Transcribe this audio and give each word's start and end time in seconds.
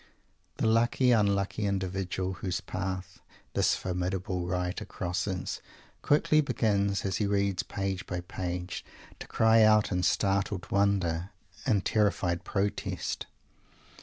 The 0.57 0.65
lucky 0.65 1.11
unlucky 1.11 1.67
individual 1.67 2.33
whose 2.33 2.59
path 2.59 3.19
this 3.53 3.75
formidable 3.75 4.47
writer 4.47 4.83
crosses, 4.83 5.61
quickly 6.01 6.41
begins, 6.41 7.05
as 7.05 7.17
he 7.17 7.27
reads 7.27 7.61
page 7.61 8.07
by 8.07 8.21
page, 8.21 8.83
to 9.19 9.27
cry 9.27 9.61
out 9.61 9.91
in 9.91 10.01
startled 10.01 10.71
wonder, 10.71 11.29
in 11.67 11.81
terrified 11.81 12.43
protest. 12.43 13.27